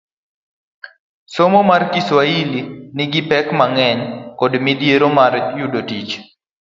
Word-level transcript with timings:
Somo 1.33 1.59
mar 1.69 1.83
Kiswahili 1.91 2.59
nigi 2.95 3.21
pek 3.29 3.47
mang'eny 3.59 4.01
kod 4.39 4.53
midhiero 4.65 5.07
mar 5.17 5.33
yudo 5.59 5.79
tich 5.89 6.11